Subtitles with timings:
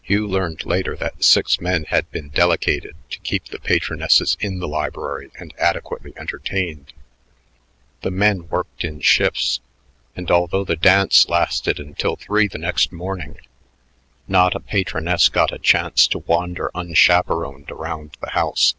[0.00, 4.66] Hugh learned later that six men had been delegated to keep the patronesses in the
[4.66, 6.94] library and adequately entertained.
[8.00, 9.60] The men worked in shifts,
[10.16, 13.36] and although the dance lasted until three the next morning,
[14.26, 18.72] not a patroness got a chance to wander unchaperoned around the house.